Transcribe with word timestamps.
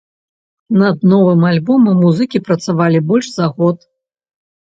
Над 0.83 1.03
новым 1.11 1.43
альбомам 1.49 1.99
музыкі 2.05 2.41
працавалі 2.47 3.03
больш 3.13 3.29
за 3.37 3.51
год. 3.59 3.77